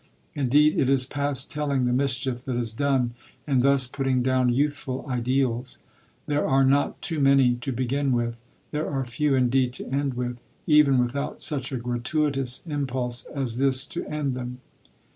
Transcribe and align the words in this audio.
Indeed 0.33 0.79
it 0.79 0.89
is 0.89 1.05
past 1.05 1.51
telling 1.51 1.85
the 1.85 1.93
mischief 1.93 2.43
that 2.45 2.55
is 2.55 2.71
done 2.73 3.13
in 3.45 3.59
thus 3.59 3.85
putting 3.85 4.23
down 4.23 4.49
youthful 4.49 5.05
ideals. 5.07 5.77
There 6.25 6.47
are 6.47 6.65
not 6.65 6.99
too 7.03 7.19
many 7.19 7.53
to 7.57 7.71
begin 7.71 8.11
with. 8.11 8.43
There 8.71 8.89
are 8.89 9.05
few 9.05 9.35
indeed 9.35 9.73
to 9.73 9.85
end 9.91 10.15
with 10.15 10.41
even 10.65 10.97
without 10.97 11.43
such 11.43 11.71
a 11.71 11.77
gratuitous 11.77 12.65
impulse 12.65 13.25
as 13.25 13.59
this 13.59 13.85
to 13.93 14.03
end 14.07 14.33
them." 14.33 14.59